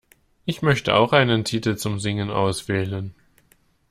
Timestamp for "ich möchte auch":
0.45-1.13